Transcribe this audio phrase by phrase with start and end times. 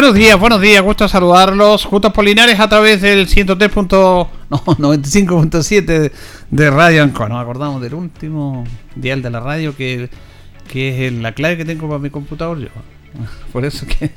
[0.00, 1.84] Buenos días, buenos días, gusto saludarlos.
[1.84, 3.68] Juntos Polinares a través del 103.
[3.74, 6.12] No, 95.7
[6.52, 7.28] de Radio Anco.
[7.28, 8.62] Nos acordamos del último
[8.94, 10.08] dial de la radio que,
[10.68, 12.60] que es la clave que tengo para mi computador.
[12.60, 12.68] Yo.
[13.52, 14.12] Por eso que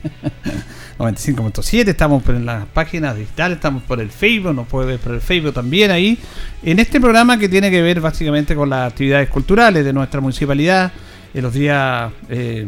[0.99, 5.21] 95.7, estamos en las páginas digitales, estamos por el Facebook, nos puede ver por el
[5.21, 6.19] Facebook también ahí.
[6.61, 10.91] En este programa que tiene que ver básicamente con las actividades culturales de nuestra municipalidad,
[11.33, 12.67] en los días eh,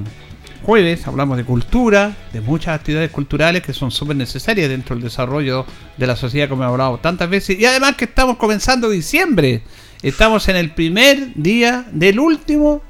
[0.64, 5.66] jueves hablamos de cultura, de muchas actividades culturales que son súper necesarias dentro del desarrollo
[5.98, 7.60] de la sociedad, como he hablado tantas veces.
[7.60, 9.62] Y además que estamos comenzando diciembre.
[10.02, 12.82] Estamos en el primer día del último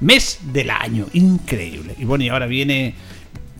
[0.00, 1.06] mes del año.
[1.12, 1.94] Increíble.
[1.98, 2.94] Y bueno, y ahora viene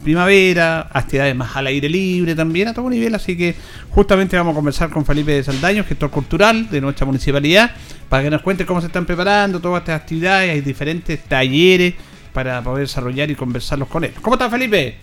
[0.03, 3.55] primavera, actividades más al aire libre también a todo nivel, así que
[3.91, 7.71] justamente vamos a conversar con Felipe de Saldaño, gestor cultural de nuestra municipalidad,
[8.09, 11.95] para que nos cuente cómo se están preparando todas estas actividades, hay diferentes talleres
[12.33, 14.13] para poder desarrollar y conversarlos con él.
[14.21, 14.97] ¿Cómo está Felipe?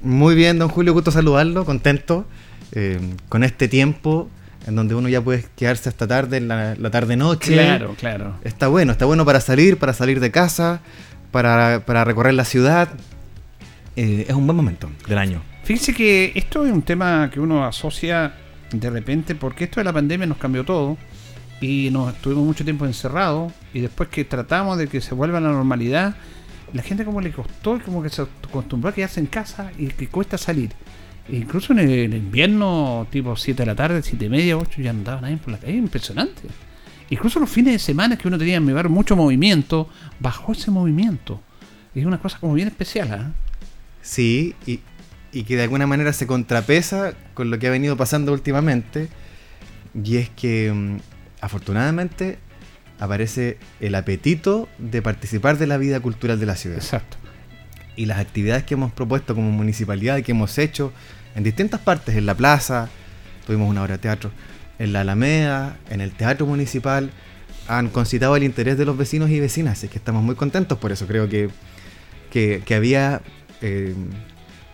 [0.00, 2.26] Muy bien, don Julio, gusto saludarlo, contento
[2.72, 2.98] eh,
[3.28, 4.28] con este tiempo
[4.66, 7.54] en donde uno ya puede quedarse hasta tarde, en la, tarde-noche.
[7.54, 8.34] Claro, claro.
[8.44, 10.80] Está bueno, está bueno para salir, para salir de casa,
[11.30, 12.90] para, recorrer la ciudad.
[13.96, 15.42] Eh, es un buen momento del año.
[15.64, 18.34] Fíjese que esto es un tema que uno asocia
[18.70, 20.98] de repente, porque esto de la pandemia nos cambió todo
[21.60, 25.40] y nos estuvimos mucho tiempo encerrados y después que tratamos de que se vuelva a
[25.40, 26.14] la normalidad,
[26.72, 30.08] la gente como le costó, como que se acostumbró a quedarse en casa y que
[30.08, 30.70] cuesta salir.
[31.30, 35.00] Incluso en el, invierno, tipo 7 de la tarde, 7 y media, 8, ya no
[35.00, 36.42] andaba nadie por la calle, impresionante.
[37.10, 39.88] Incluso los fines de semana que uno tenía en mi bar mucho movimiento,
[40.20, 41.40] bajó ese movimiento.
[41.94, 43.32] Es una cosa como bien especial, ¿eh?
[44.00, 44.80] Sí, y,
[45.32, 49.08] y que de alguna manera se contrapesa con lo que ha venido pasando últimamente.
[50.02, 50.98] Y es que, mm,
[51.40, 52.38] afortunadamente,
[52.98, 56.78] aparece el apetito de participar de la vida cultural de la ciudad.
[56.78, 57.16] Exacto.
[57.96, 60.92] Y las actividades que hemos propuesto como municipalidad y que hemos hecho
[61.34, 62.88] en distintas partes, en la plaza,
[63.46, 64.30] tuvimos una hora de teatro,
[64.78, 67.10] en la Alameda, en el Teatro Municipal,
[67.66, 70.92] han concitado el interés de los vecinos y vecinas, así que estamos muy contentos por
[70.92, 71.06] eso.
[71.06, 71.50] Creo que,
[72.30, 73.20] que, había
[73.60, 73.94] eh,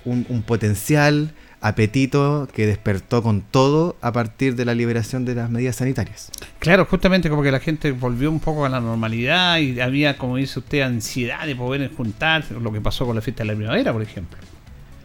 [0.05, 1.33] un, un potencial
[1.65, 6.31] apetito que despertó con todo a partir de la liberación de las medidas sanitarias.
[6.59, 10.37] Claro, justamente como que la gente volvió un poco a la normalidad y había, como
[10.37, 13.95] dice usted, ansiedad de poder juntarse, lo que pasó con la fiesta de la primavera,
[13.95, 14.39] por ejemplo.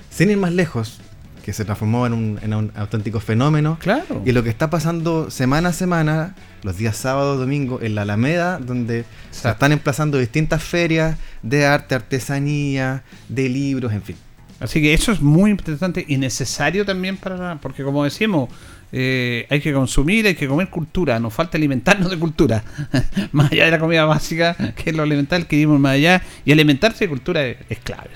[0.10, 1.00] Sin ir más lejos,
[1.46, 3.78] que se transformó en un, auténtico fenómeno.
[3.80, 4.22] Claro.
[4.26, 8.60] Y lo que está pasando semana a semana, los días sábado, domingo, en la Alameda,
[8.60, 14.18] donde se están emplazando distintas ferias de arte, artesanía, de libros, en fin.
[14.60, 18.50] Así que eso es muy interesante y necesario también para, porque como decimos,
[18.92, 22.64] eh, hay que consumir, hay que comer cultura, nos falta alimentarnos de cultura,
[23.32, 26.52] más allá de la comida básica, que es lo elemental que vivimos más allá, y
[26.52, 28.10] alimentarse de cultura es, clave.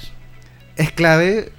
[0.76, 1.52] Es clave,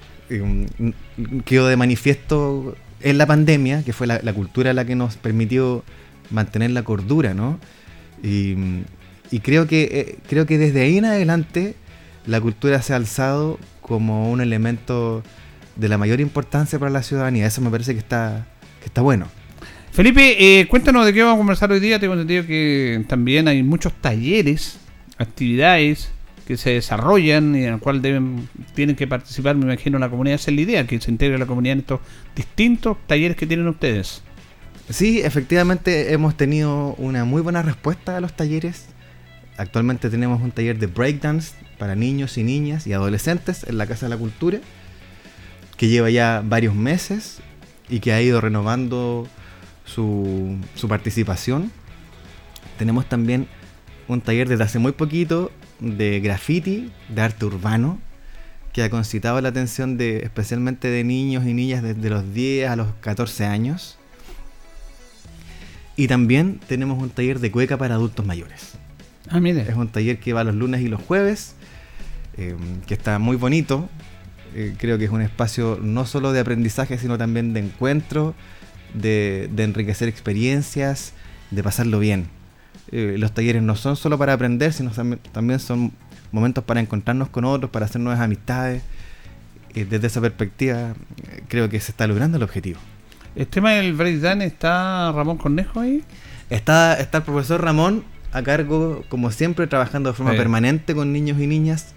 [1.44, 5.84] quedó de manifiesto en la pandemia, que fue la, cultura la que nos permitió
[6.30, 7.58] mantener la cordura, ¿no?
[8.22, 8.56] Y,
[9.42, 11.74] creo que eh, creo que desde ahí en adelante
[12.24, 15.22] la cultura se ha alzado como un elemento
[15.76, 17.46] de la mayor importancia para la ciudadanía.
[17.46, 18.46] Eso me parece que está,
[18.80, 19.26] que está bueno.
[19.92, 21.98] Felipe, eh, cuéntanos de qué vamos a conversar hoy día.
[21.98, 24.78] Tengo entendido que también hay muchos talleres,
[25.18, 26.10] actividades
[26.46, 30.36] que se desarrollan y en el cual deben, tienen que participar, me imagino, la comunidad.
[30.36, 32.00] Esa es la idea, que se integre la comunidad en estos
[32.34, 34.22] distintos talleres que tienen ustedes.
[34.88, 38.86] Sí, efectivamente hemos tenido una muy buena respuesta a los talleres.
[39.58, 44.06] Actualmente tenemos un taller de breakdance para niños y niñas y adolescentes en la Casa
[44.06, 44.60] de la Cultura,
[45.76, 47.38] que lleva ya varios meses
[47.88, 49.26] y que ha ido renovando
[49.84, 51.70] su, su participación.
[52.78, 53.48] Tenemos también
[54.08, 55.50] un taller desde hace muy poquito
[55.80, 57.98] de graffiti, de arte urbano,
[58.72, 62.76] que ha concitado la atención de especialmente de niños y niñas desde los 10 a
[62.76, 63.98] los 14 años.
[65.96, 68.72] Y también tenemos un taller de cueca para adultos mayores.
[69.28, 69.62] Ah, mire.
[69.62, 71.54] Es un taller que va los lunes y los jueves,
[72.36, 72.54] eh,
[72.86, 73.88] que está muy bonito.
[74.54, 78.34] Eh, creo que es un espacio no solo de aprendizaje, sino también de encuentro,
[78.94, 81.12] de, de enriquecer experiencias,
[81.50, 82.26] de pasarlo bien.
[82.92, 84.90] Eh, los talleres no son solo para aprender, sino
[85.32, 85.92] también, son
[86.32, 88.82] momentos para encontrarnos con otros, para hacer nuevas amistades.
[89.74, 92.78] Eh, desde esa perspectiva, eh, creo que se está logrando el objetivo.
[93.34, 96.04] El tema del breakdance está Ramón Cornejo ahí.
[96.50, 100.38] Está, está el profesor Ramón a cargo, como siempre, trabajando de forma Sí.
[100.38, 101.94] permanente con niños y niñas,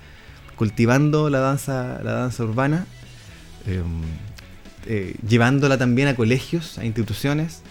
[0.57, 2.85] cultivando la danza, la danza urbana,
[3.65, 3.81] eh,
[4.87, 7.61] eh, llevándola también a colegios, a instituciones.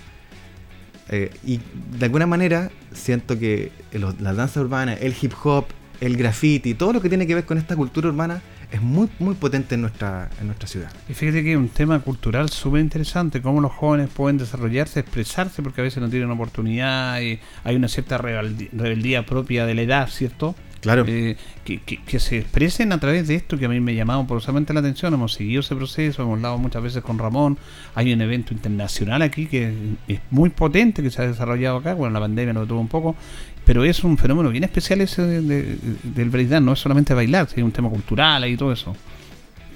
[1.08, 1.60] Eh, y
[1.98, 5.66] de alguna manera siento que la danza urbana, el hip hop,
[6.00, 9.34] el graffiti, todo lo que tiene que ver con esta cultura urbana es muy, muy
[9.34, 10.92] potente en nuestra, en nuestra ciudad.
[11.08, 15.62] Y fíjate que es un tema cultural súper interesante, cómo los jóvenes pueden desarrollarse, expresarse,
[15.62, 20.08] porque a veces no tienen oportunidad y hay una cierta rebeldía propia de la edad,
[20.08, 20.54] ¿cierto?
[20.86, 21.04] Claro.
[21.08, 23.94] Eh, que, que- que se expresen a través de esto que a mí me ha
[23.96, 25.12] llamado poderosamente la atención.
[25.14, 27.58] Hemos seguido ese proceso, hemos hablado muchas veces con Ramón.
[27.96, 29.72] Hay un evento internacional aquí que
[30.06, 31.94] es muy potente, que se ha desarrollado acá.
[31.94, 33.16] Bueno, la pandemia lo tuvo un poco,
[33.64, 36.64] pero es un fenómeno bien especial ese de- de- del breakdance.
[36.64, 38.94] No es solamente bailar, sino un tema cultural y todo eso.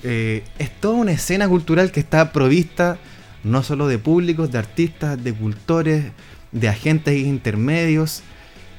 [0.02, 2.98] Eh, es toda una escena cultural que está provista
[3.42, 6.04] no solo de públicos, de artistas, de cultores,
[6.52, 8.22] de agentes intermedios.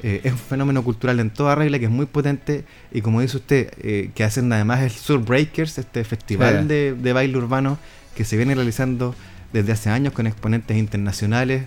[0.03, 3.37] Eh, es un fenómeno cultural en toda regla que es muy potente y como dice
[3.37, 7.77] usted, eh, que hacen además el Sur Breakers, este festival de, de baile urbano
[8.15, 9.13] que se viene realizando
[9.53, 11.63] desde hace años con exponentes internacionales.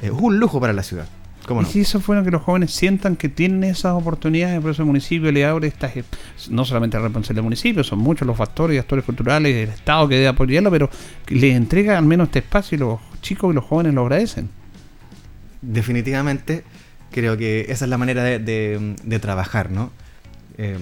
[0.00, 1.06] Eh, es un lujo para la ciudad.
[1.46, 1.70] ¿Cómo Y no?
[1.70, 5.32] si eso fuera que los jóvenes sientan que tienen esas oportunidades, por eso el municipio
[5.32, 5.92] le abre estas,
[6.50, 10.06] no solamente la responsabilidad del municipio, son muchos los factores y actores culturales del Estado
[10.08, 10.90] que debe apoyarlo, pero
[11.28, 14.50] les entrega al menos este espacio y los chicos y los jóvenes lo agradecen.
[15.62, 16.64] definitivamente
[17.10, 19.90] creo que esa es la manera de, de- trabajar, ¿no?
[20.56, 20.76] Eh,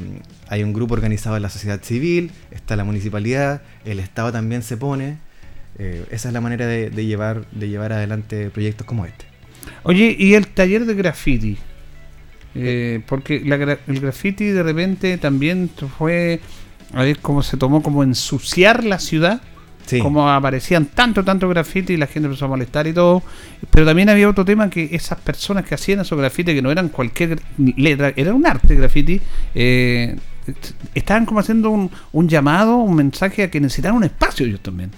[0.48, 4.76] hay un grupo organizado en la sociedad civil, está la municipalidad, el Estado también se
[4.76, 5.18] pone.
[5.78, 9.26] eh, esa es la manera de, llevar, de llevar adelante proyectos como este.
[9.82, 11.58] Oye, y el taller de graffiti.
[12.54, 13.56] Eh, porque la
[13.86, 15.68] el graffiti de repente también
[15.98, 16.40] fue,
[16.94, 19.42] a ver cómo se tomó como ensuciar la ciudad.
[19.86, 23.22] Sí, como aparecían tanto, tanto graffiti y la gente empezó a molestar y todo.
[23.70, 26.88] Pero también había otro tema que esas personas que hacían esos graffiti, que no eran
[26.88, 29.20] cualquier letra, era un arte graffiti,
[29.54, 30.16] eh,
[30.94, 34.90] estaban como haciendo un, un llamado, un mensaje a que necesitaban un espacio ellos también.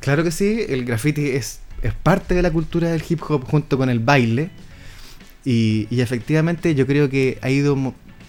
[0.00, 3.76] claro que sí, el graffiti es, es parte de la cultura del hip hop junto
[3.76, 4.50] con el baile.
[5.44, 7.76] Y, y efectivamente yo creo que ha ido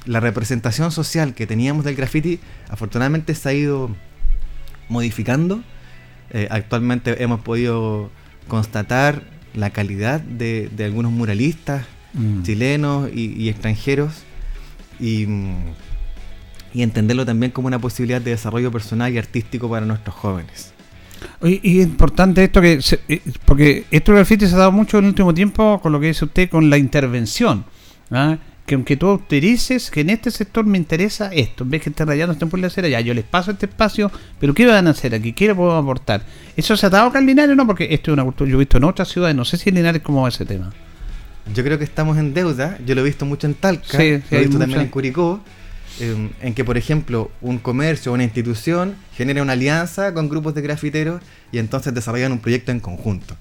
[0.05, 2.39] la representación social que teníamos del graffiti,
[2.69, 3.95] afortunadamente se ha ido
[4.89, 5.63] modificando.
[6.31, 8.09] Eh, actualmente hemos podido
[8.47, 9.21] constatar
[9.53, 11.85] la calidad de, de algunos muralistas
[12.43, 14.23] chilenos y, y extranjeros
[14.99, 15.55] y, mm,
[16.73, 20.71] y entenderlo también como una posibilidad de desarrollo personal y artístico para nuestros jóvenes.
[21.41, 24.71] Oye, Y es importante esto que, se- eh, porque esto del graffiti se ha dado
[24.71, 27.65] mucho en el último tiempo con lo que dice usted, con la intervención.
[28.11, 28.37] ¿ah?
[28.65, 32.07] Que aunque tú autorices que en este sector me interesa esto, en vez que estén
[32.07, 35.13] rayando este de acera, ya yo les paso este espacio, pero ¿qué van a hacer
[35.13, 35.33] aquí?
[35.33, 36.23] ¿Qué le puedo aportar?
[36.57, 37.67] ¿Eso se ha dado acá en Linares o no?
[37.67, 39.75] Porque esto es una cultura, yo he visto en otras ciudades, no sé si en
[39.75, 40.73] Linares cómo va ese tema.
[41.53, 44.23] Yo creo que estamos en deuda, yo lo he visto mucho en Talca, Sí, sí,
[44.31, 45.41] lo he visto también mucha- en Curicó,
[45.99, 50.55] eh, en que por ejemplo un comercio o una institución genera una alianza con grupos
[50.55, 53.35] de grafiteros y entonces desarrollan un proyecto en conjunto.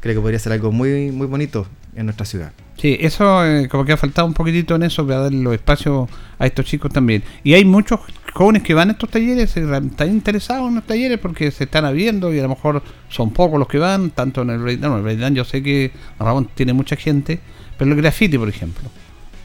[0.00, 1.66] Creo que podría ser algo muy, muy bonito
[1.96, 2.52] en nuestra ciudad.
[2.78, 6.08] Sí, eso eh, como que ha faltado un poquitito en eso para dar los espacios
[6.38, 7.22] a estos chicos también.
[7.44, 8.00] Y hay muchos
[8.32, 12.32] jóvenes que van a estos talleres, están interesados en los talleres porque se están abriendo
[12.32, 15.02] y a lo mejor son pocos los que van, tanto en el breakdance, no, el
[15.02, 17.40] breakdance yo sé que Ramón tiene mucha gente,
[17.78, 18.90] pero el graffiti, por ejemplo.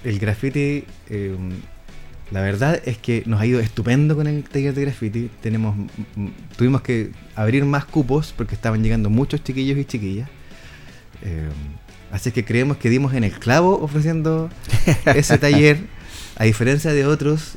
[0.03, 1.35] El graffiti, eh,
[2.31, 5.29] la verdad es que nos ha ido estupendo con el taller de graffiti.
[5.41, 5.75] Tenemos,
[6.55, 10.29] tuvimos que abrir más cupos porque estaban llegando muchos chiquillos y chiquillas.
[11.23, 11.49] Eh,
[12.11, 14.49] así que creemos que dimos en el clavo ofreciendo
[15.05, 15.79] ese taller,
[16.37, 17.55] a diferencia de otros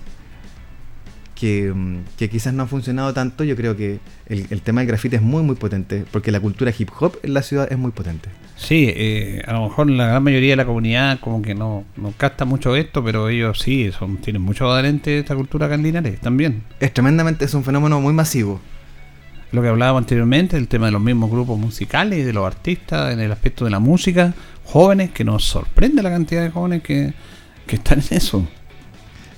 [1.34, 4.88] que, mm, que quizás no ha funcionado tanto, yo creo que el, el tema del
[4.88, 7.92] grafite es muy muy potente, porque la cultura hip hop en la ciudad es muy
[7.92, 8.28] potente.
[8.60, 12.12] Sí, eh, a lo mejor la gran mayoría de la comunidad como que no, no
[12.16, 16.62] capta mucho esto, pero ellos sí, son tienen mucho adherente de esta cultura Linares también.
[16.78, 18.60] Es tremendamente, es un fenómeno muy masivo.
[19.52, 23.12] Lo que hablábamos anteriormente, el tema de los mismos grupos musicales y de los artistas
[23.12, 24.32] en el aspecto de la música,
[24.64, 27.14] jóvenes, que nos sorprende la cantidad de jóvenes que,
[27.66, 28.46] que están en eso.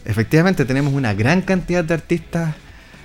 [0.04, 2.54] Efectivamente, tenemos una gran cantidad de artistas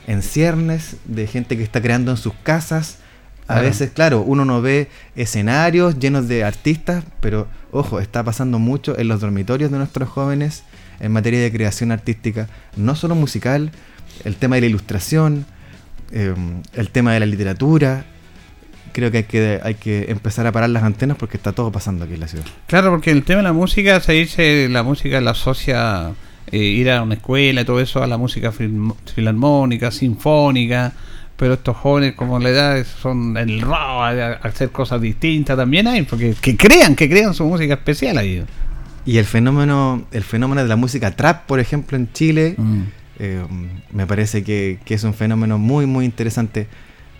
[0.08, 3.00] en ciernes, de gente que está creando en sus casas.
[3.44, 3.62] A Claro.
[3.62, 9.08] veces, claro, uno no ve escenarios llenos de artistas, pero ojo, está pasando mucho en
[9.08, 10.64] los dormitorios de nuestros jóvenes
[11.00, 13.72] en materia de creación artística, no solo musical,
[14.26, 15.46] el tema de la ilustración,
[16.12, 16.34] eh,
[16.74, 18.06] el tema de la literatura.
[18.94, 22.06] Creo que hay, que hay que empezar a parar las antenas porque está todo pasando
[22.06, 22.46] aquí en la ciudad.
[22.66, 26.12] Claro, porque el tema de la música, se dice, la música la asocia
[26.52, 30.94] eh, ir a una escuela y todo eso a la música film- filarmónica, sinfónica,
[31.36, 35.86] pero estos jóvenes como la edad son el rock, a, a hacer cosas distintas también
[35.88, 38.44] hay, porque que crean, que crean su música especial ahí.
[39.06, 42.82] Y el fenómeno, el fenómeno de la música trap, por ejemplo, en Chile, Mm.
[43.20, 43.44] Eh,
[43.92, 46.68] me parece que, es un fenómeno muy, muy interesante.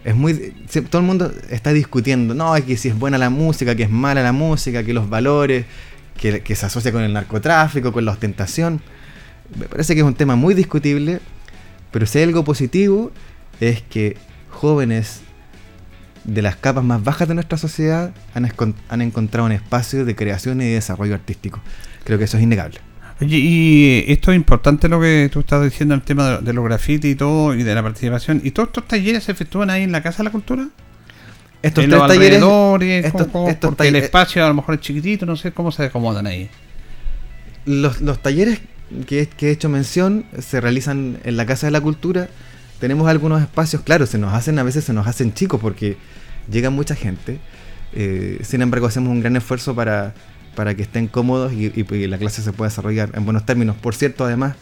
[0.04, 0.54] Es muy,
[0.90, 4.22] todo el mundo está discutiendo, no, que si es buena la música, que es mala
[4.24, 5.66] la música, que los valores,
[6.18, 8.82] que, se asocia con el narcotráfico, con la ostentación.
[9.58, 11.20] Me parece que es un tema muy discutible,
[11.92, 13.12] pero si hay algo positivo
[13.60, 14.18] es que
[14.50, 15.22] jóvenes
[16.26, 18.52] de las capas más bajas de nuestra sociedad han,
[18.90, 21.60] han encontrado un espacio de creación y de desarrollo artístico.
[22.04, 22.87] Creo que eso es innegable.
[23.20, 26.64] Oye, y esto es importante lo que tú estás diciendo, el tema de, de los
[26.64, 28.42] grafitis y todo, y de la participación.
[28.44, 30.68] ¿Y todos estos talleres se efectúan ahí en la Casa de la Cultura?
[31.64, 32.40] Estos en tres los talleres,
[33.06, 35.86] estos- estos porque el talle- espacio a lo mejor es chiquitito, no sé cómo se
[35.86, 36.50] acomodan ahí.
[37.66, 38.60] los, los talleres
[39.08, 42.30] que, que he hecho mención se realizan en la Casa de la Cultura.
[42.80, 45.98] Tenemos algunos espacios, claro, se nos hacen, a veces se nos hacen chicos porque
[46.52, 47.40] llega mucha gente.
[47.94, 50.14] Eh, sin embargo, hacemos un gran esfuerzo para,
[50.58, 53.76] para que estén cómodos y, y- y la clase se pueda desarrollar en buenos términos.
[53.78, 54.56] Por cierto, además,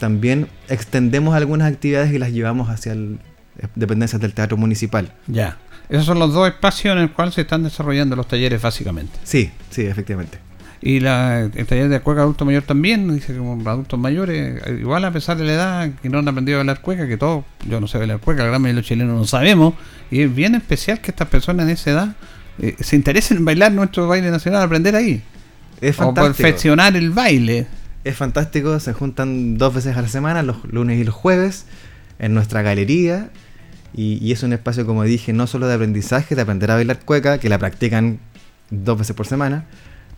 [0.00, 3.18] también extendemos algunas actividades y las llevamos hacia el,
[3.74, 5.12] dependencias del Teatro Municipal.
[5.26, 5.58] Ya.
[5.90, 9.18] Esos son los dos espacios en los cuales se están desarrollando los talleres básicamente.
[9.24, 10.38] Sí, sí, efectivamente.
[10.80, 14.78] Y la, el taller de cueca adulto mayor también, dice que como adultos mayores, eh,
[14.80, 17.44] igual a pesar de la edad, que no han aprendido a bailar cueca, que todos,
[17.68, 19.74] yo no sé bailar cueca, la gran mayoría de los chilenos no sabemos,
[20.10, 22.08] y es bien especial que estas personas en esa edad
[22.60, 25.22] eh, se interesen en bailar nuestro baile nacional, aprender ahí.
[25.80, 26.36] Es o fantástico.
[26.36, 27.66] perfeccionar el baile.
[28.04, 31.66] Es fantástico, se juntan dos veces a la semana, los lunes y los jueves,
[32.18, 33.30] en nuestra galería.
[33.94, 37.00] Y, y es un espacio, como dije, no solo de aprendizaje, de aprender a bailar
[37.00, 38.18] cueca, que la practican
[38.70, 39.64] dos veces por semana,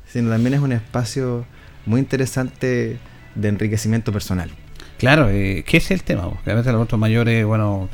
[0.06, 1.47] sino también es un espacio
[1.87, 2.99] muy interesante
[3.35, 4.50] de enriquecimiento personal.
[4.99, 6.28] Claro, eh, ¿qué es el tema?
[6.28, 7.88] Porque a veces los adultos mayores, bueno,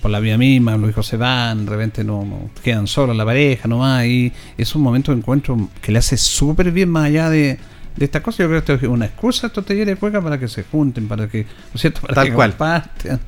[0.00, 3.24] por la vida misma, los hijos se van, de repente no, no- quedan solos la
[3.24, 7.30] pareja nomás, y es un momento de encuentro que le hace súper bien más allá
[7.30, 7.58] de,
[7.96, 8.42] de esta cosa.
[8.42, 11.06] Yo creo que esto es una excusa, estos talleres de cueca, para que se junten,
[11.08, 12.00] para que, ¿no es cierto?
[12.02, 12.50] Para Tal que cual.
[12.50, 13.20] compartan.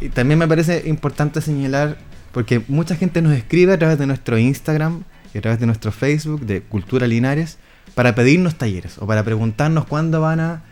[0.00, 1.98] Y también me parece importante señalar,
[2.32, 5.02] porque mucha gente nos escribe a través de nuestro Instagram
[5.34, 7.58] y a través de nuestro Facebook de Cultura Linares
[7.94, 10.62] para pedirnos talleres o para preguntarnos cuándo van a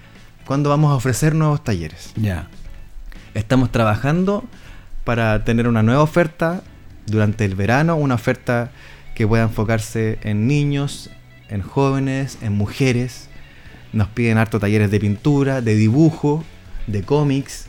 [0.47, 2.13] cuándo vamos a ofrecer nuevos talleres.
[2.17, 2.47] Ya.
[3.35, 4.45] Estamos trabajando
[5.09, 6.61] para tener una nueva oferta
[7.07, 8.71] durante el verano, una oferta
[9.15, 11.09] que pueda enfocarse en niños,
[11.49, 13.31] en jóvenes, en mujeres.
[13.95, 16.45] Nos piden harto talleres de pintura, de dibujo,
[16.87, 17.69] de cómics.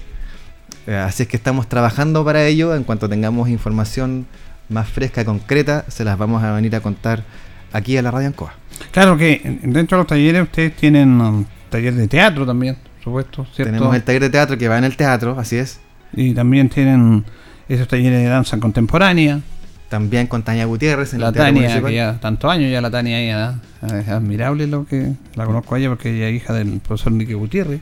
[0.86, 2.76] Eh, así es que estamos trabajando para ello.
[2.76, 4.26] En cuanto tengamos información
[4.68, 7.24] más fresca, concreta, se las vamos a venir a contar
[7.72, 8.54] aquí a la Radio Ancoa.
[8.92, 13.04] Claro que en- dentro de los talleres ustedes tienen um, taller de teatro también, por
[13.06, 13.72] supuesto, ¿cierto?
[13.72, 15.80] Tenemos el taller de teatro que va en el teatro, así es.
[16.14, 17.24] Y también tienen
[17.68, 19.42] esos talleres de danza contemporánea.
[19.90, 23.18] También con Tania Gutiérrez en La el Tania, que ya tantos años ya la Tania
[23.18, 27.12] ahí, es admirable lo que la conozco a ella porque ella es hija del profesor
[27.12, 27.82] Enrique Gutiérrez,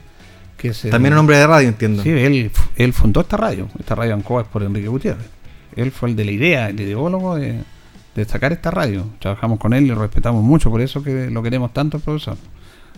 [0.56, 2.02] que es También un hombre de radio, entiendo.
[2.02, 5.26] Sí, él, fu- él fundó esta radio, esta radio Ancoa es por Enrique Gutiérrez.
[5.76, 7.60] Él fue el de la idea, el ideólogo de,
[8.14, 9.06] de sacar esta radio.
[9.18, 12.38] Trabajamos con él y lo respetamos mucho, por eso que lo queremos tanto, profesor.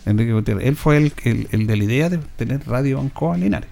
[0.07, 0.67] Enrique Gutiérrez.
[0.69, 3.69] Él fue el, el, el de la idea de tener radio Ancoa Linares.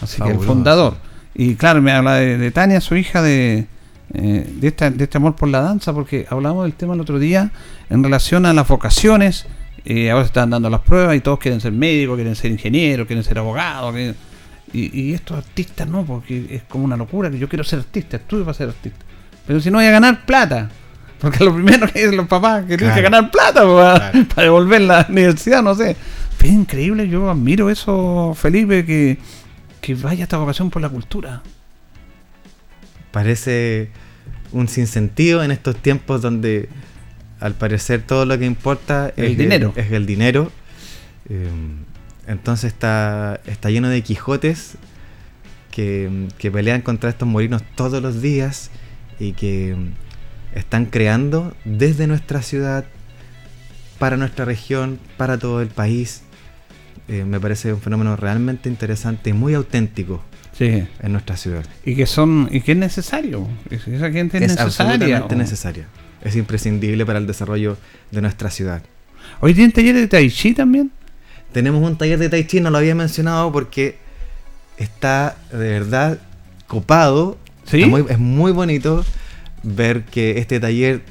[0.00, 0.96] Así que el fundador.
[1.34, 3.66] Y claro, me habla de, de Tania, su hija, de,
[4.14, 7.18] eh, de, esta, de este amor por la danza, porque hablamos del tema el otro
[7.18, 7.50] día
[7.90, 9.46] en relación a las vocaciones.
[9.84, 13.06] Eh, ahora se están dando las pruebas y todos quieren ser médicos, quieren ser ingenieros,
[13.06, 13.92] quieren ser abogados.
[13.94, 14.16] quieren-
[14.72, 18.16] Y, y estos artistas no, porque es como una locura que yo quiero ser artista,
[18.18, 18.98] estudio para ser artista.
[19.46, 20.68] Pero si no voy a ganar plata.
[21.20, 23.16] Porque lo primero que dicen los papás que tienen que Claro.
[23.16, 24.26] ganar plata para, Claro.
[24.34, 25.96] para devolver la universidad, no sé.
[26.36, 29.18] Pero es increíble, yo admiro eso, Felipe, que
[29.80, 31.42] que vaya esta vocación por la cultura.
[33.10, 33.90] Parece
[34.52, 36.68] un sinsentido en estos tiempos donde
[37.40, 39.72] al parecer todo lo que importa El es dinero.
[39.76, 40.50] es el dinero.
[41.28, 41.48] Eh,
[42.26, 44.76] entonces está, está lleno de Quijotes
[45.70, 48.70] que, que pelean contra estos molinos todos los días
[49.18, 49.76] y que
[50.54, 52.84] están creando desde nuestra ciudad,
[53.98, 56.22] para nuestra región, para todo el país.
[57.06, 60.22] Eh, me parece un fenómeno realmente interesante y muy auténtico
[60.56, 60.84] Sí.
[61.00, 61.64] en nuestra ciudad.
[61.84, 63.46] Y que son, y que es necesario.
[63.70, 64.64] Es- Esa gente es, es necesaria.
[64.94, 65.86] absolutamente o- necesaria.
[66.22, 67.76] Es imprescindible para el desarrollo
[68.10, 68.82] de nuestra ciudad.
[69.40, 70.90] Hoy tienen talleres de Tai Chi también.
[71.52, 73.98] Tenemos un taller de Tai Chi, no lo había mencionado porque
[74.78, 76.18] está de verdad
[76.66, 77.38] copado.
[77.64, 77.78] ¿Sí?
[77.78, 79.04] Está muy- es muy bonito
[79.62, 81.02] ver que este taller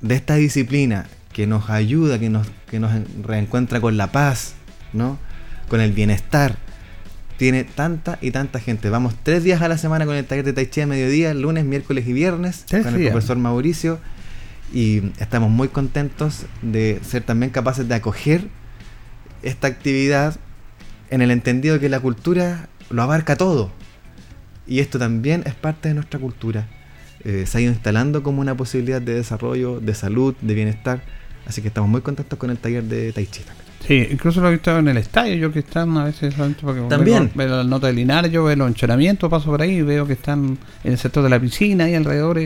[0.00, 4.54] de esta disciplina que nos ayuda, que nos, que nos en- reencuentra con la paz,
[4.96, 5.18] ¿no?
[5.68, 6.56] Con el bienestar.
[7.36, 8.88] Tiene tanta y tanta gente.
[8.88, 11.64] Vamos tres días a la semana con el taller de Tai Chi a mediodía, lunes,
[11.64, 13.12] miércoles y viernes, con el días.
[13.12, 13.98] profesor Mauricio.
[14.72, 18.48] Y estamos muy contentos de ser también capaces de acoger
[19.42, 20.36] esta actividad
[21.10, 23.70] en el entendido que la cultura lo abarca todo.
[24.66, 26.66] Y esto también es parte de nuestra cultura.
[27.22, 31.02] Eh, se ha ido instalando como una posibilidad de desarrollo, de salud, de bienestar.
[31.46, 33.65] Así que estamos muy contentos con el taller de Tai Chi también.
[33.86, 37.30] Sí, incluso lo he visto en el estadio, yo que están a veces porque También.
[37.34, 40.14] Veo, veo la nota de Linares, yo veo los entrenamientos, paso por ahí veo que
[40.14, 42.40] están en el sector de la piscina y alrededor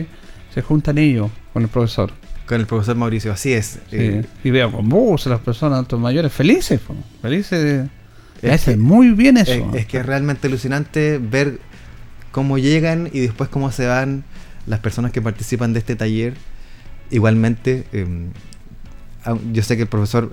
[0.53, 2.11] se juntan ellos con el profesor.
[2.45, 3.79] Con el profesor Mauricio, así es.
[3.89, 6.79] Sí, Eh, y veo con buses las personas adultos mayores felices,
[7.21, 7.87] felices
[8.41, 9.51] Es que- muy bien eso.
[9.51, 11.59] es, es que es realmente alucinante ver
[12.31, 14.23] cómo llegan y después cómo se van
[14.67, 16.33] las personas que participan de este taller.
[17.09, 18.05] Igualmente, eh,
[19.25, 20.31] au- yo sé que el profesor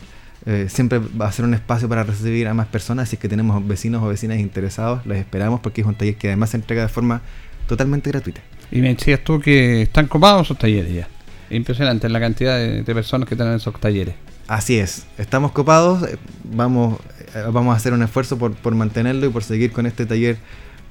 [0.50, 3.66] eh, siempre va a ser un espacio para recibir a más personas, así que tenemos
[3.68, 6.88] vecinos o vecinas interesados, les esperamos porque es un taller que además se entrega de
[6.88, 7.20] forma
[7.66, 8.40] totalmente gratuita.
[8.70, 11.06] Y me decías tú que están copados esos talleres ya.
[11.50, 14.14] Impresionante la cantidad de, de personas que están en esos talleres.
[14.46, 16.98] Así es, estamos copados, eh, vamos,
[17.34, 20.38] eh, vamos a hacer un esfuerzo por, por mantenerlo y por seguir con este taller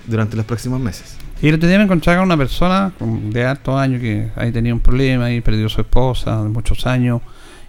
[0.06, 1.18] durante los próximos meses.
[1.42, 4.80] Y el otro día me encontraba una persona de altos años que ahí tenía un
[4.82, 7.22] problema y perdió a su esposa de muchos años.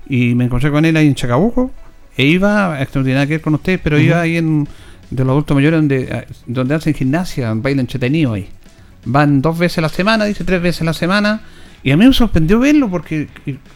[0.08, 1.70] Y me encontré con él ahí en Chacabuco.
[2.16, 4.66] E iba, esto no tiene nada que ver con ustedes, pero iba ahí en
[5.10, 8.48] de los adultos mayores donde, eh, donde hacen gimnasia, baile entretenido ahí.
[9.04, 11.40] Van dos veces a la semana, dice tres veces a la semana.
[11.82, 13.28] Y a mí me sorprendió verlo porque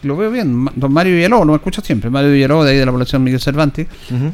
[0.03, 0.65] lo veo bien.
[0.75, 2.09] Don Mario Villalobos, lo escucha siempre.
[2.09, 3.87] Mario Villalobos de ahí de la población Miguel Cervantes.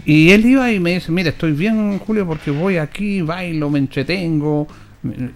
[0.05, 3.79] Y él iba y me dice, mira, estoy bien, Julio, porque voy aquí, bailo, me
[3.79, 4.67] entretengo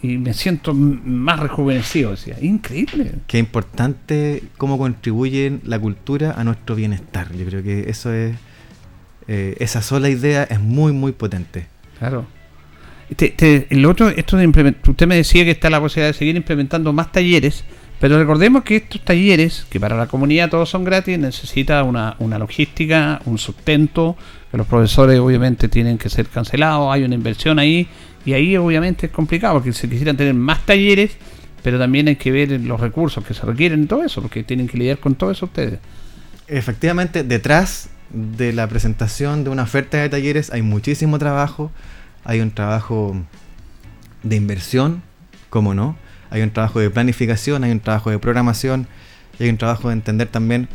[0.02, 2.12] y me siento más rejuvenecido.
[2.12, 3.12] Decía, increíble.
[3.28, 7.32] Qué importante cómo contribuye la cultura a nuestro bienestar.
[7.34, 8.36] Yo creo que eso es.
[9.28, 11.68] eh, esa sola idea es muy, muy potente.
[12.00, 12.26] Claro.
[13.16, 14.48] Te- te- el otro, esto de
[14.88, 17.64] usted me decía que está la posibilidad de seguir implementando más talleres,
[18.00, 22.40] pero recordemos que estos talleres, que para la comunidad todos son gratis, necesita una, una
[22.40, 24.18] logística, un sustento,
[24.52, 27.88] que los profesores obviamente tienen que ser cancelados, hay una inversión ahí,
[28.26, 31.12] y ahí obviamente es complicado, porque se quisieran tener más talleres,
[31.62, 34.68] pero también hay que ver los recursos que se requieren y todo eso, porque tienen
[34.68, 35.80] que lidiar con todo eso ustedes.
[36.48, 41.72] Efectivamente, detrás de la presentación de una oferta de talleres hay muchísimo trabajo.
[42.24, 43.16] Hay un trabajo
[44.22, 45.02] de inversión,
[45.50, 45.98] como no.
[46.30, 48.88] Hay un trabajo de planificación, hay un trabajo de programación
[49.40, 50.68] y hay un trabajo de entender también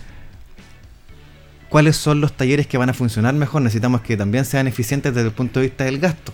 [1.68, 3.62] cuáles son los talleres que van a funcionar mejor.
[3.62, 6.32] Necesitamos que también sean eficientes desde el punto de vista del gasto.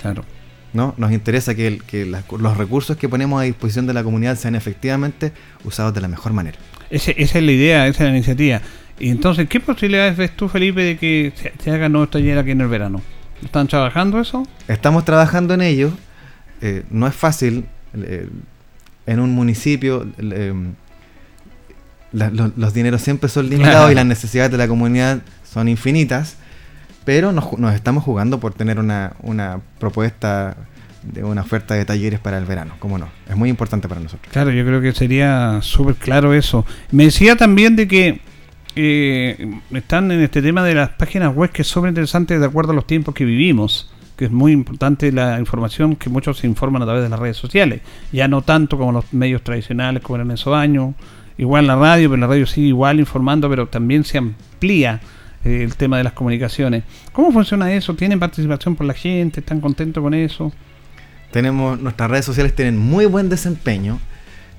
[0.00, 0.24] Claro.
[0.72, 0.94] ¿No?
[0.96, 4.54] Nos interesa que, el- que los recursos que ponemos a disposición de la comunidad sean
[4.54, 5.32] efectivamente
[5.64, 6.58] usados de la mejor manera.
[6.90, 8.60] Ese- esa es la idea, esa es la iniciativa.
[8.98, 12.50] Y entonces, ¿qué posibilidades ves tú, Felipe, de que se, se hagan nuevos talleres aquí
[12.52, 13.00] en el verano?
[13.42, 14.46] ¿Están trabajando eso?
[14.68, 15.90] Estamos trabajando en ello.
[16.60, 17.64] eh, no es fácil.
[17.94, 18.28] eh,
[19.06, 20.52] en un municipio eh,
[22.12, 23.92] la- lo- los dineros siempre son limitados Claro.
[23.92, 26.36] y las necesidades de la comunidad son infinitas.
[27.04, 30.56] Pero nos, nos estamos jugando por tener una, una propuesta
[31.02, 32.74] de una oferta de talleres para el verano.
[32.78, 33.08] ¿Cómo no?
[33.28, 34.32] Es muy importante para nosotros.
[34.32, 36.64] Claro, yo creo que sería súper claro eso.
[36.90, 38.20] Me decía también de que
[38.74, 42.72] eh, están en este tema de las páginas web que es súper interesante de acuerdo
[42.72, 46.82] a los tiempos que vivimos, que es muy importante la información que muchos se informan
[46.82, 47.80] a través de las redes sociales,
[48.12, 50.94] ya no tanto como los medios tradicionales como eran esos años,
[51.36, 55.00] igual la radio, pero la radio sigue igual informando, pero también se amplía
[55.44, 56.84] el tema de las comunicaciones.
[57.12, 57.94] ¿Cómo funciona eso?
[57.94, 59.40] ¿Tienen participación por la gente?
[59.40, 60.52] ¿Están contentos con eso?
[61.30, 63.98] Tenemos, nuestras redes sociales tienen muy buen desempeño.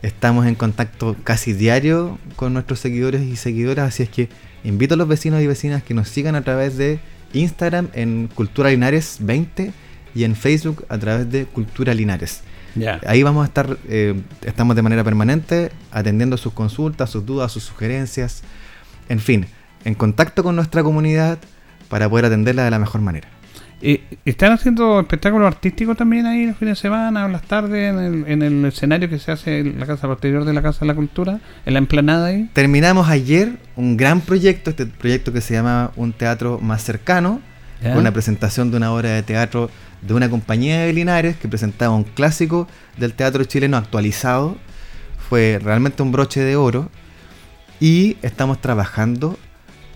[0.01, 4.27] Estamos en contacto casi diario con nuestros seguidores y seguidoras, así es que
[4.63, 6.99] invito a los vecinos y vecinas que nos sigan a través de
[7.31, 9.71] Instagram en Cultura Linares 20
[10.13, 12.41] y en Facebook a través de Cultura Linares.
[12.75, 12.99] Ya.
[13.05, 17.63] Ahí vamos a estar, eh, estamos de manera permanente atendiendo sus consultas, sus dudas, sus
[17.63, 18.43] sugerencias,
[19.09, 19.45] en fin,
[19.85, 21.37] en contacto con nuestra comunidad
[21.89, 23.27] para poder atenderla de la mejor manera.
[24.23, 28.25] ¿Están haciendo espectáculos artísticos también ahí los fines de semana o las tardes en el,
[28.31, 30.95] en el escenario que se hace en la casa posterior de la Casa de la
[30.95, 32.49] Cultura, en la emplanada ahí?
[32.53, 37.41] Terminamos ayer un gran proyecto, este proyecto que se llama Un Teatro Más Cercano,
[37.81, 37.89] Ya.
[37.89, 39.69] con una presentación de una obra de teatro
[40.01, 44.55] de una compañía de Linares que presentaba un clásico del teatro chileno actualizado.
[45.29, 46.89] Fue realmente un broche de oro
[47.81, 49.37] y estamos trabajando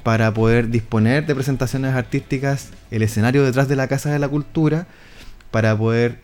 [0.07, 4.87] para poder disponer de presentaciones artísticas, el escenario detrás de la Casa de la Cultura,
[5.51, 6.19] para poder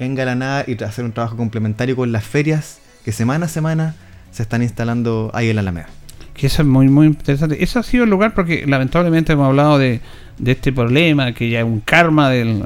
[0.00, 3.94] engalanar y hacer un trabajo complementario con las ferias que semana a semana
[4.32, 5.86] se están instalando ahí en la Alameda.
[6.34, 7.62] Que eso es muy, muy interesante.
[7.62, 10.00] Ese ha sido el lugar porque lamentablemente hemos hablado de,
[10.44, 12.64] este problema, que ya es un karma del,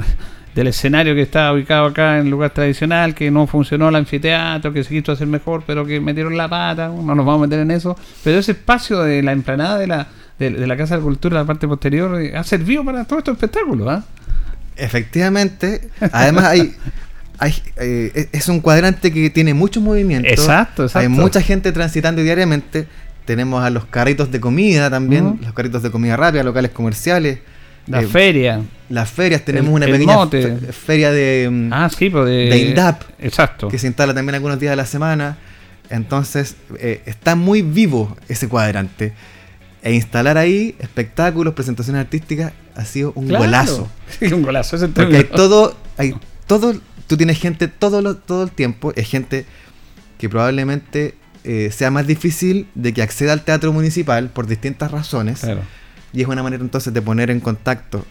[0.55, 4.73] del escenario que está ubicado acá en el lugar tradicional, que no funcionó el anfiteatro,
[4.73, 7.61] que se quiso hacer mejor, pero que metieron la pata, no nos vamos a meter
[7.61, 7.95] en eso.
[8.25, 10.09] Pero ese espacio de la emplanada de la,
[10.51, 13.21] de, de la Casa de la Cultura, la parte posterior, eh, ha servido para todos
[13.21, 13.89] estos espectáculos.
[13.89, 14.05] ¿ah?
[14.77, 16.75] Efectivamente, además hay,
[17.39, 20.29] hay eh, es un cuadrante que tiene mucho movimiento.
[20.29, 20.99] Exacto, exacto.
[20.99, 22.87] Hay mucha gente transitando diariamente.
[23.25, 27.39] Tenemos a los carritos de comida también, los carritos de comida rápida, locales comerciales.
[27.87, 28.61] La eh, feria.
[28.89, 30.57] Las ferias, tenemos El- una el pequeña mote.
[30.73, 33.69] feria de, mm, Ah, sí, pues de, de INDAP, Exacto.
[33.69, 35.37] que se instala también algunos días de la semana.
[35.91, 39.13] Entonces, eh, está muy vivo ese cuadrante.
[39.83, 43.45] E instalar ahí espectáculos, presentaciones artísticas, ha sido un Claro.
[43.45, 43.89] golazo.
[44.19, 44.77] Sí, un golazo.
[44.77, 46.15] ese Porque hay todo, hay
[46.47, 46.75] todo,
[47.07, 49.45] tú tienes gente todo, lo- todo el tiempo, es gente
[50.19, 55.41] que probablemente eh, sea más difícil de que acceda al teatro municipal por distintas razones.
[55.41, 55.63] Claro.
[56.13, 58.07] Y es una manera entonces de poner en contacto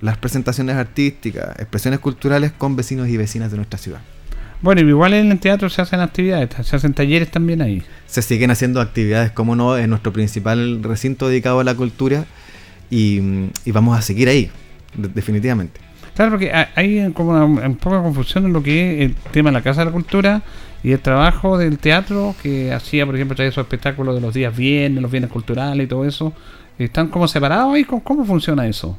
[0.00, 4.00] las presentaciones artísticas, expresiones culturales con vecinos y vecinas de nuestra ciudad.
[4.64, 7.82] Bueno, y igual en el teatro se hacen actividades, se hacen talleres también ahí.
[8.06, 12.24] Se siguen haciendo actividades, como no, en nuestro principal recinto dedicado a la cultura
[12.90, 13.20] y,
[13.66, 14.50] y vamos a seguir ahí,
[14.96, 15.80] de- definitivamente.
[16.16, 19.14] Claro, porque ha- hay como una, un poco de confusión en lo que es el
[19.32, 20.40] tema de la Casa de la Cultura
[20.82, 24.56] y el trabajo del teatro que hacía, por ejemplo, traer esos espectáculos de los días
[24.56, 26.32] viernes, los bienes culturales y todo eso.
[26.78, 27.84] ¿Están como separados ahí?
[27.84, 28.98] ¿Cómo, cómo funciona eso?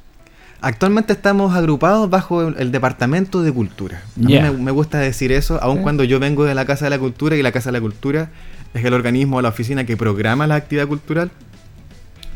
[0.67, 4.01] Actualmente estamos agrupados bajo el, el Departamento de Cultura.
[4.17, 5.83] A mí me, me gusta decir eso, aun Sí.
[5.83, 8.29] cuando yo vengo de la Casa de la Cultura y la Casa de la Cultura
[8.73, 11.29] es el organismo o la oficina que programa la actividad cultural.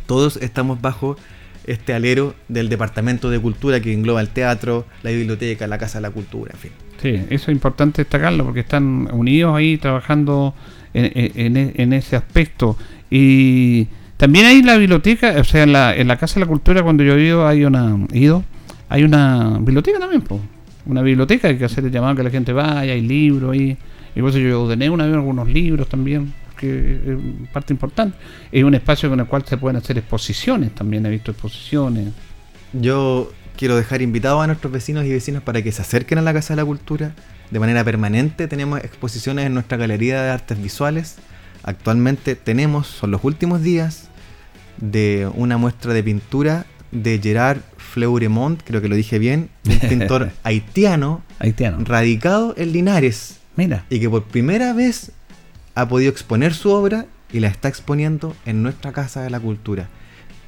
[0.06, 1.18] Todos estamos bajo
[1.66, 6.04] este alero del Departamento de Cultura que engloba el teatro, la biblioteca, la Casa de
[6.04, 6.72] la Cultura, en fin.
[7.02, 10.54] Sí, eso es importante destacarlo porque están unidos ahí trabajando
[10.94, 12.78] en, en- en- en ese aspecto.
[13.10, 13.88] Y
[14.20, 17.04] también hay la biblioteca, o sea, en la, en la Casa de la Cultura, cuando
[17.06, 18.44] yo he ido, hay una, ido,
[18.90, 20.42] hay una biblioteca también, po.
[20.86, 23.78] una biblioteca, hay que hacer el llamado que la gente vaya, hay libros ahí.
[24.14, 28.18] Y por yo ordené una vez algunos libros también, que es parte importante.
[28.52, 32.10] Es un espacio con el cual se pueden hacer exposiciones, también he visto exposiciones.
[32.74, 36.34] Yo quiero dejar invitados a nuestros vecinos y vecinas para que se acerquen a la
[36.34, 37.14] Casa de la Cultura
[37.52, 38.50] de manera permanente.
[38.50, 41.16] Tenemos exposiciones en nuestra Galería de Artes Visuales.
[41.64, 44.09] Actualmente tenemos, son los últimos días,
[44.80, 50.32] de una muestra de pintura de Gerard Fleuremont, creo que lo dije bien, un pintor
[50.44, 51.84] haitiano Haitiano.
[51.84, 55.12] radicado en Linares Mira, y que por primera vez
[55.76, 59.90] ha podido exponer su obra y la está exponiendo en nuestra Casa de la Cultura.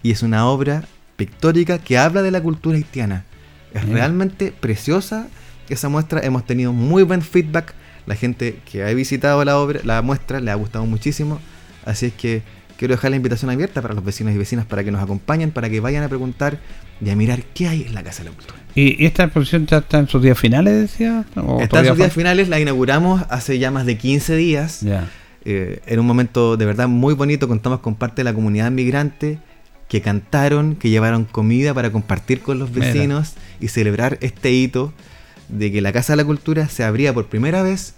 [0.04, 3.26] Y es una obra pictórica que habla de la cultura haitiana.
[3.74, 5.28] Es realmente preciosa
[5.70, 6.22] esa muestra.
[6.22, 7.74] Hemos tenido muy buen feedback.
[8.08, 11.40] La gente que ha visitado la obra, la muestra, le ha gustado muchísimo.
[11.86, 12.42] Así es que
[12.82, 15.70] quiero dejar la invitación abierta para los vecinos y vecinas para que nos acompañen, para
[15.70, 16.58] que vayan a preguntar
[17.00, 18.60] y a mirar qué hay en la Casa de la Cultura.
[18.74, 21.24] ¿y esta exposición ya está en sus días finales, decía?
[21.36, 24.82] ¿O Está en sus días finales, la inauguramos hace ya más de 15 días.
[24.82, 25.08] Ya.
[25.46, 27.48] Eh, era un momento de verdad muy bonito.
[27.48, 29.38] Contamos con parte de la comunidad migrante
[29.88, 32.88] que cantaron, que llevaron comida para compartir con los Mira.
[32.88, 34.92] vecinos y celebrar este hito
[35.50, 37.94] de que la Casa de la Cultura se abría por primera vez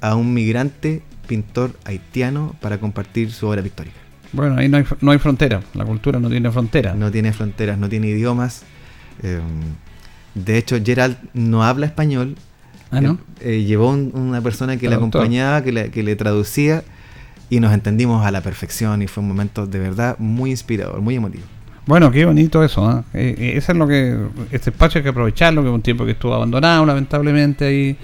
[0.00, 3.96] a un migrante pintor haitiano para compartir su obra pictórica.
[4.32, 5.60] Bueno, ahí no hay, no hay frontera.
[5.74, 6.94] La cultura no tiene frontera.
[6.94, 8.62] No tiene fronteras, no tiene idiomas.
[9.22, 9.40] Eh,
[10.34, 12.36] de hecho, Gerald no habla español.
[12.90, 13.18] Ah, ¿no?
[13.40, 15.20] Eh, eh, llevó un- una persona que le Traductor.
[15.22, 16.84] acompañaba, que le, que le traducía
[17.50, 21.14] y nos entendimos a la perfección y fue un momento de verdad muy inspirador, muy
[21.16, 21.44] emotivo.
[21.86, 22.84] Bueno, qué bonito eso.
[22.86, 23.04] ¿ah?
[23.14, 24.16] Eh, eh, eso es lo que.
[24.50, 27.96] Este espacio hay que aprovecharlo, que es un tiempo que estuvo abandonado, lamentablemente, ahí.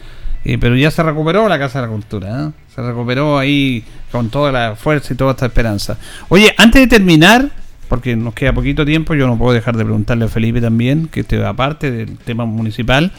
[0.45, 2.29] Eh, pero ya se recuperó la Casa de la Cultura.
[2.41, 2.53] ¿ah?
[2.75, 5.99] Se recuperó ahí con toda la fuerza y toda esta esperanza.
[6.29, 7.51] Oye, antes de terminar,
[7.89, 11.21] porque nos queda poquito tiempo, yo no puedo dejar de preguntarle a Felipe también, que
[11.21, 13.13] esté aparte del tema municipal,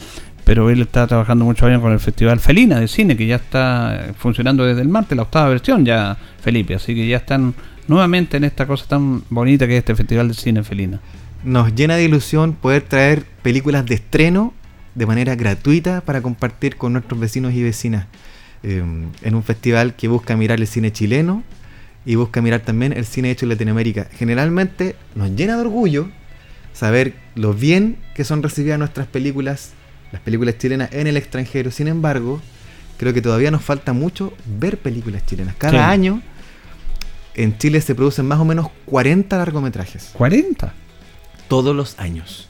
[0.44, 4.08] pero él está trabajando muchos años con el Festival Felina de Cine, que ya está
[4.18, 7.54] funcionando desde el martes, la octava versión ya, Felipe, así que ya están
[7.88, 11.00] nuevamente en esta cosa tan bonita que es este Festival de Cine Felina.
[11.44, 14.54] Nos llena de ilusión poder traer películas de estreno
[14.96, 18.08] de manera gratuita para compartir con nuestros vecinos y vecinas.
[18.64, 18.82] Eh,
[19.22, 21.44] en un festival que busca mirar el cine chileno
[22.06, 24.08] y busca mirar también el cine hecho en Latinoamérica.
[24.14, 26.10] Generalmente nos llena de orgullo
[26.74, 29.72] saber lo bien que son recibidas nuestras películas,
[30.12, 31.72] las películas chilenas en el extranjero.
[31.72, 32.42] Sin embargo,
[32.98, 35.56] creo que todavía nos falta mucho ver películas chilenas.
[35.58, 36.22] Cada año
[37.36, 40.12] en Chile se producen más o menos 40 largometrajes.
[40.14, 40.74] 40.
[41.48, 42.50] Todos los años.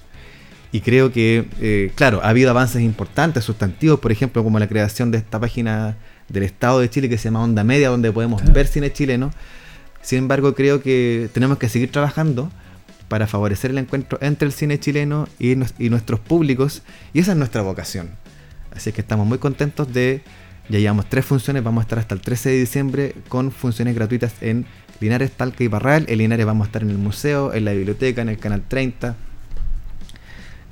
[0.74, 5.12] Y creo que, eh, claro, ha habido avances importantes, sustantivos, por ejemplo, como la creación
[5.12, 5.96] de esta página
[6.30, 8.56] del Estado de Chile que se llama Onda Media, donde podemos Claro.
[8.56, 9.32] ver cine chileno.
[10.02, 12.52] Sin embargo, creo que tenemos que seguir trabajando
[13.08, 15.56] para favorecer el encuentro entre el cine chileno y
[15.90, 16.82] nuestros públicos,
[17.14, 18.10] y esa es nuestra vocación.
[18.76, 20.24] Así que estamos muy contentos de,
[20.70, 24.34] ya llevamos tres funciones, vamos a estar hasta el 13 de diciembre con funciones gratuitas
[24.42, 24.66] en
[25.00, 26.06] Linares, Talca y Barral.
[26.10, 29.16] En Linares vamos a estar en el museo, en la biblioteca, en el Canal 30,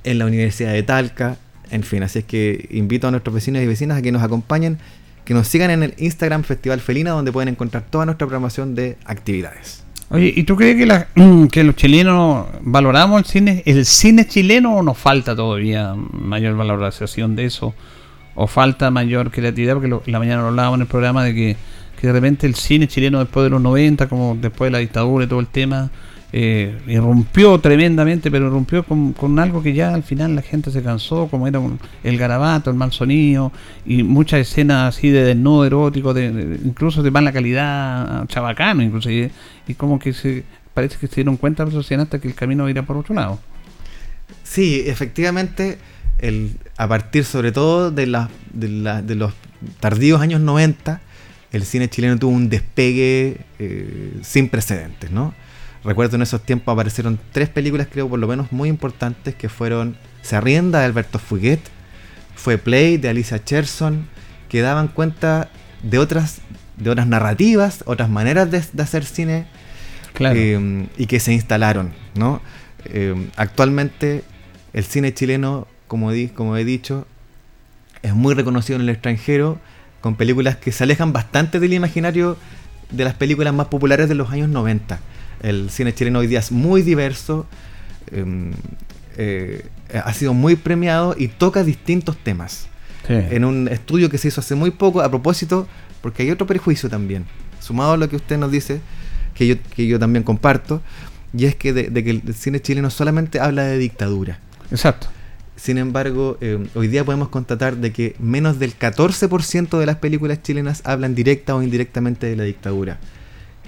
[0.03, 1.37] en la Universidad de Talca,
[1.69, 4.77] en fin, así es que invito a nuestros vecinos y vecinas a que nos acompañen,
[5.25, 8.97] que nos sigan en el Instagram Festival Felina, donde pueden encontrar toda nuestra programación de
[9.05, 9.83] actividades.
[10.09, 11.07] Oye, ¿y tú crees que, la-
[11.51, 17.35] que los chilenos valoramos el cine, el cine chileno o nos falta todavía mayor valorización
[17.35, 17.73] de eso?
[18.35, 19.73] ¿O falta mayor creatividad?
[19.75, 21.55] Porque lo- la mañana lo hablábamos en el programa de que,
[21.99, 25.23] que de repente el cine chileno después de los 90, como después de la dictadura
[25.23, 25.89] y todo el tema,
[26.33, 31.27] eh, irrumpió tremendamente, pero irrumpió con, algo que ya al final la gente se cansó,
[31.27, 33.51] como era un- el garabato, el mal sonido,
[33.85, 39.29] y muchas escenas así de desnudo erótico, de, incluso de mala calidad, chabacano, incluso, y,
[39.77, 42.97] como que se parece que se dieron cuenta los cineastas que el camino irá por
[42.97, 43.39] otro lado.
[44.43, 45.77] Sí, efectivamente,
[46.77, 49.33] a partir sobre todo la- la- de los
[49.79, 51.01] tardíos años 90,
[51.51, 55.33] el cine chileno tuvo un despegue eh, sin precedentes, ¿no?
[55.83, 59.97] Recuerdo en esos tiempos aparecieron tres películas, creo por lo menos muy importantes, que fueron
[60.21, 61.59] Se arrienda de Alberto Fuguet,
[62.35, 64.07] fue Play de Alicia Cherson,
[64.49, 65.49] que daban cuenta
[65.81, 66.39] de otras,
[66.77, 69.45] de otras narrativas, otras maneras de, de hacer cine
[70.13, 70.35] Claro.
[70.37, 72.41] eh, y que se instalaron, ¿no?
[72.85, 74.23] Eh, actualmente
[74.73, 77.07] el cine chileno, como, di- como he dicho,
[78.03, 79.57] es muy reconocido en el extranjero
[80.01, 82.37] con películas que se alejan bastante del imaginario
[82.91, 84.99] de las películas más populares de los años 90.
[85.41, 87.45] El cine chileno hoy día es muy diverso,
[88.11, 88.51] eh,
[89.17, 89.63] eh,
[90.03, 92.67] ha sido muy premiado y toca distintos temas
[93.07, 93.13] Sí.
[93.13, 95.67] en un estudio que se hizo hace muy poco a propósito,
[96.01, 97.25] porque hay otro prejuicio también,
[97.59, 98.79] sumado a lo que usted nos dice,
[99.33, 100.81] que yo, que yo también comparto,
[101.35, 104.39] y es que de, de que el cine chileno solamente habla de dictadura.
[104.69, 105.07] Exacto.
[105.55, 110.41] Sin embargo, eh, hoy día podemos constatar de que menos del 14% de las películas
[110.43, 112.99] chilenas hablan directa o indirectamente de la dictadura.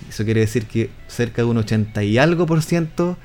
[0.09, 3.17] Eso quiere decir que cerca de un 80 y algo por ciento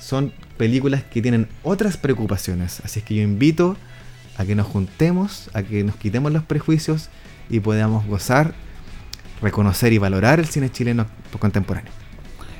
[0.00, 2.80] son películas que tienen otras preocupaciones.
[2.84, 3.76] Así es que yo invito
[4.36, 7.08] a que nos juntemos, a que nos quitemos los prejuicios
[7.48, 8.54] y podamos gozar,
[9.42, 11.06] reconocer y valorar el cine chileno
[11.38, 11.92] contemporáneo.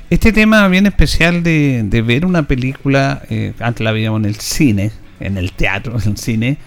[0.09, 4.35] Este tema bien especial de, de ver una película, eh, antes la veíamos en el
[4.35, 6.57] cine, en el teatro, en el cine,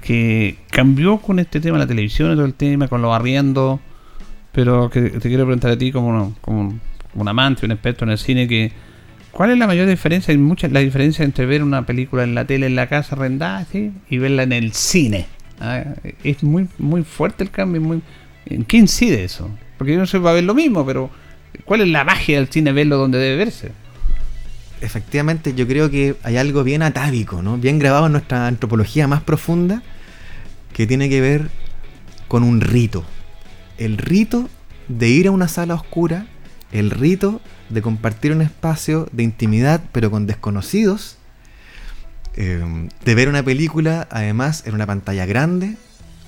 [0.00, 3.80] que cambió con este tema, la televisión todo el tema, con los arriendos,
[4.56, 6.80] pero que te quiero preguntar a ti como, como
[7.14, 8.72] un amante, un experto en el cine, que
[9.30, 10.32] ¿cuál es la mayor diferencia?
[10.32, 13.66] Hay mucha la diferencia entre ver una película en la tele, en la casa arrendada,
[13.70, 13.92] ¿sí?
[14.08, 15.26] y verla en el cine.
[15.60, 15.84] Ah,
[16.24, 18.00] Es muy, muy fuerte el cambio.
[18.46, 19.50] ¿en qué incide eso?
[19.76, 21.10] Porque yo no sé, va a ver lo mismo, pero
[21.66, 23.72] ¿cuál es la magia del cine verlo donde debe verse?
[24.78, 27.58] efectivamente yo creo que hay algo bien atávico, ¿no?
[27.58, 29.82] bien grabado en nuestra antropología más profunda,
[30.72, 31.48] que tiene que ver
[32.28, 33.04] con un rito.
[33.78, 34.48] El rito
[34.88, 36.26] de ir a una sala oscura,
[36.72, 41.16] el rito de compartir un espacio de intimidad pero con desconocidos,
[42.34, 45.76] eh, de ver una película además en una pantalla grande,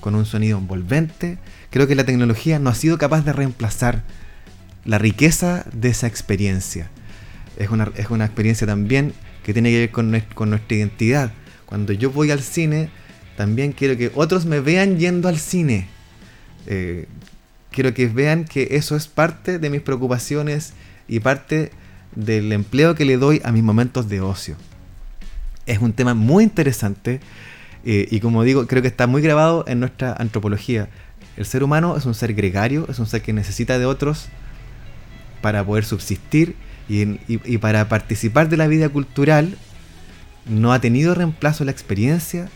[0.00, 1.38] con un sonido envolvente.
[1.70, 4.04] Creo que la tecnología no ha sido capaz de reemplazar
[4.84, 6.90] la riqueza de esa experiencia
[7.58, 11.32] es una, es una experiencia también que tiene que ver con, con nuestra identidad.
[11.66, 12.88] Cuando yo voy al cine,
[13.36, 15.88] también quiero que otros me vean yendo al cine.
[16.66, 17.06] Eh,
[17.70, 20.72] quiero que vean que eso es parte de mis preocupaciones
[21.06, 21.70] y parte
[22.14, 24.56] del empleo que le doy a mis momentos de ocio.
[25.66, 27.20] Es un tema muy interesante
[27.84, 30.88] eh, y como digo, creo que está muy grabado en nuestra antropología.
[31.36, 34.26] El ser humano es un ser gregario, es un ser que necesita de otros
[35.40, 36.56] para poder subsistir
[36.90, 39.58] Y, y para participar de la vida cultural
[40.46, 42.48] no ha tenido reemplazo la experiencia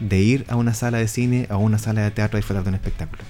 [0.00, 2.64] de ir a una sala de cine o a una sala de teatro a disfrutar
[2.64, 3.22] de un espectáculo.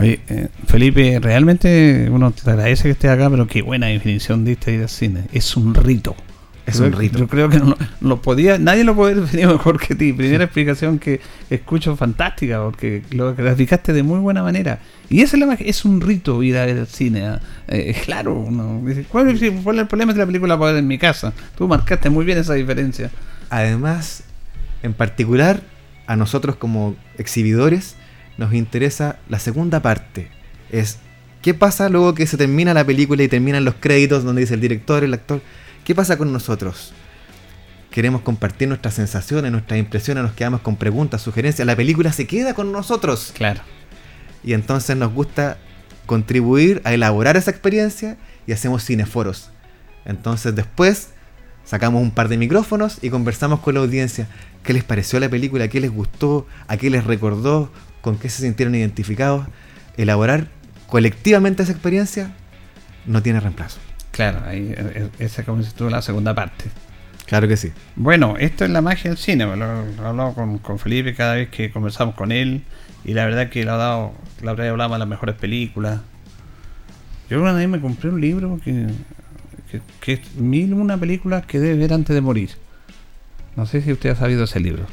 [0.00, 4.70] Oye, eh, Felipe, realmente uno te agradece que estés acá, pero qué buena definición diste
[4.70, 5.24] de ir al cine.
[5.32, 6.16] Es un rito.
[6.66, 7.18] Es Creo un rito.
[7.18, 7.76] Yo creo que no, no
[8.08, 10.12] lo podía, nadie lo puede definir mejor que ti.
[10.12, 14.78] Primera explicación que escucho fantástica, porque lo graficaste de muy buena manera.
[15.08, 17.26] Y esa es la magia, es un rito ir a ver al cine.
[17.26, 17.40] ¿ah?
[17.68, 20.72] Eh, claro, uno dice, ¿cuál, es el- cuál es el problema de la película para
[20.72, 21.32] ver en mi casa?
[21.58, 23.10] Tú marcaste muy bien esa diferencia.
[23.50, 24.22] Además,
[24.82, 25.60] en particular,
[26.06, 27.96] a nosotros como exhibidores
[28.40, 30.30] nos interesa la segunda parte.
[30.72, 30.96] Es
[31.42, 34.62] qué pasa luego que se termina la película y terminan los créditos donde dice el
[34.62, 35.42] director, el actor.
[35.84, 36.94] ¿Qué pasa con nosotros?
[37.90, 41.66] Queremos compartir nuestras sensaciones, nuestras impresiones, nos quedamos con preguntas, sugerencias.
[41.66, 43.34] La película se queda con nosotros.
[43.36, 43.60] Claro.
[44.42, 45.58] Y entonces nos gusta
[46.06, 49.50] contribuir a elaborar esa experiencia y hacemos cineforos.
[50.06, 51.10] Entonces después
[51.66, 54.28] sacamos un par de micrófonos y conversamos con la audiencia.
[54.62, 55.68] ¿Qué les pareció la película?
[55.68, 56.46] ¿Qué les gustó?
[56.68, 57.70] ¿A qué les recordó?
[58.00, 59.46] ¿Con qué se sintieron identificados?
[59.96, 60.48] Elaborar
[60.86, 62.32] colectivamente esa experiencia
[63.06, 63.78] no tiene reemplazo.
[64.10, 66.64] Claro, ahí, eh, esa como tú, la segunda parte.
[67.26, 67.72] Claro que sí.
[67.94, 71.48] Bueno, esto es la magia del cine, lo, he hablado con, con Felipe cada vez
[71.48, 72.64] que conversamos con él
[73.04, 76.00] y la verdad que le ha dado, la verdad hablaba de las mejores películas.
[77.28, 78.88] Yo una vez me compré un libro que,
[79.70, 82.50] que, que es mil una películas que debe ver antes de morir.
[83.54, 84.86] No sé si usted ha sabido ese libro.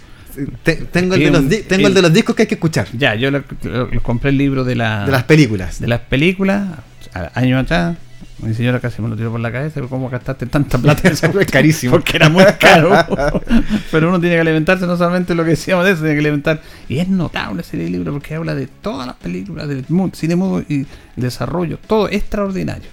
[0.63, 2.87] Te- tengo el de, los, di- tengo el de los discos que hay que escuchar.
[2.93, 5.79] Ya, yo lo- lo- lo compré el libro de la De las películas.
[5.79, 6.67] de las películas,
[7.33, 7.97] años atrás.
[8.39, 11.25] Mi señora casi me lo tiró por la cabeza, ¿cómo gastaste tanta plata eso?
[11.39, 11.93] Es carísimo.
[11.93, 12.91] Porque era muy caro.
[13.91, 16.61] pero uno tiene que alimentarse no solamente lo que decíamos de eso, tiene que alimentar.
[16.87, 20.63] Y es notable ese libro porque habla de todas las películas, del mu- cine mudo
[20.69, 22.89] y desarrollo, todo extraordinario.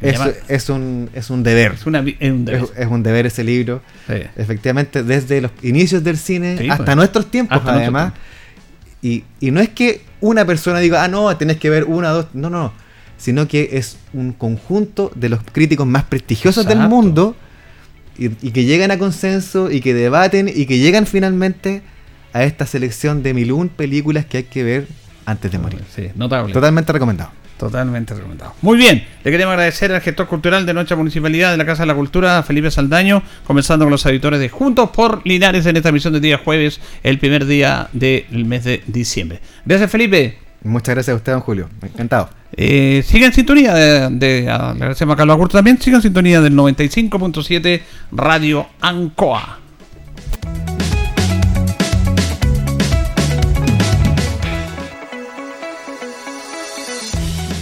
[0.00, 1.72] Es, un, es un deber.
[1.72, 2.62] es una vi- es un deber.
[2.62, 3.82] Es, es un deber ese libro.
[4.06, 4.14] Sí.
[4.36, 6.96] Efectivamente, desde los inicios del cine Sí, hasta pues.
[6.96, 8.12] nuestros tiempos, Hasta además.
[9.02, 12.26] Y, y no es que una persona diga, ah, no, tenés que ver una, dos.
[12.32, 12.72] No, no.
[13.16, 17.34] Sino que es un conjunto de los críticos más prestigiosos del mundo
[18.16, 21.82] y, y que llegan a consenso y que debaten y que llegan finalmente
[22.32, 24.86] a esta selección de mil un películas que hay que ver
[25.30, 25.80] antes de morir.
[25.94, 26.52] Sí, notable.
[26.52, 27.30] Totalmente recomendado.
[27.58, 28.54] Totalmente recomendado.
[28.62, 31.86] Muy bien, le queremos agradecer al gestor cultural de nuestra municipalidad de la Casa de
[31.88, 36.12] la Cultura, Felipe Saldaño, comenzando con los auditores de Juntos por Linares en esta emisión
[36.12, 39.40] de día jueves, el primer día del mes de diciembre.
[39.64, 40.38] Gracias, Felipe.
[40.62, 41.68] Muchas gracias a usted, don Julio.
[41.82, 42.30] Encantado.
[42.56, 46.02] Eh, siga en sintonía de, de- a- le agradecemos a Carlos Agurto también, siga en
[46.02, 47.80] sintonía del 95.7
[48.12, 49.58] Radio Ancoa.